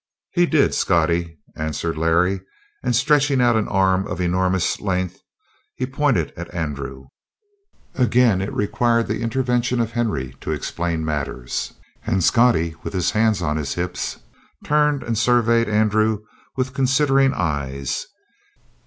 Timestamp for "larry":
1.95-2.41